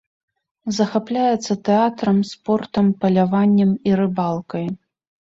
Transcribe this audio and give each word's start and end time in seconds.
Захапляецца 0.77 1.55
тэатрам, 1.69 2.17
спортам, 2.29 2.85
паляваннем 3.05 3.71
і 3.91 3.93
рыбалкай. 4.01 4.65